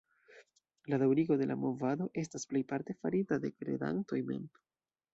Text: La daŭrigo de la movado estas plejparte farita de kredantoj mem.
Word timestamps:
La 0.93 0.97
daŭrigo 1.03 1.37
de 1.43 1.49
la 1.51 1.59
movado 1.67 2.09
estas 2.23 2.51
plejparte 2.55 2.99
farita 3.05 3.41
de 3.47 3.55
kredantoj 3.61 4.25
mem. 4.35 4.53